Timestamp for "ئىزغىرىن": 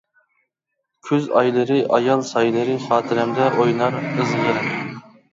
4.07-4.73